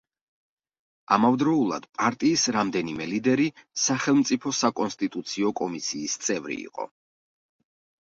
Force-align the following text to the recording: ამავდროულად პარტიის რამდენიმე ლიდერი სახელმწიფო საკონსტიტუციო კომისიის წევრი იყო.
ამავდროულად 1.17 1.85
პარტიის 1.99 2.47
რამდენიმე 2.57 3.09
ლიდერი 3.13 3.47
სახელმწიფო 3.85 4.57
საკონსტიტუციო 4.65 5.57
კომისიის 5.63 6.21
წევრი 6.27 6.63
იყო. 6.69 6.93